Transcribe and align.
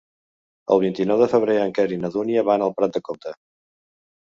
El 0.75 0.81
vint-i-nou 0.83 1.19
de 1.25 1.27
febrer 1.35 1.59
en 1.67 1.77
Quer 1.79 1.87
i 1.99 2.01
na 2.07 2.11
Dúnia 2.17 2.47
van 2.51 2.67
a 2.71 2.73
Prat 2.81 2.99
de 2.99 3.05
Comte. 3.11 3.37